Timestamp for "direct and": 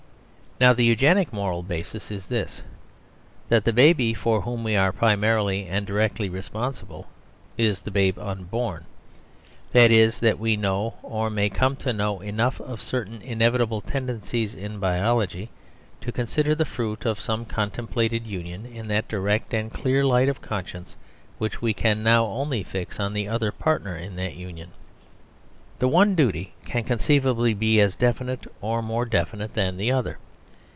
19.07-19.73